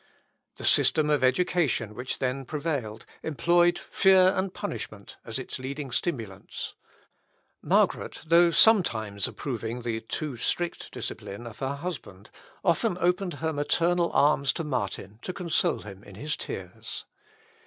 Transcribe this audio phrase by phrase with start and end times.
[0.55, 6.73] The system of education which then prevailed employed fear and punishment as its leading stimulants.
[7.61, 12.31] Margaret, though sometimes approving the too strict discipline of her husband,
[12.65, 17.05] often opened her maternal arms to Martin, to console him in his tears.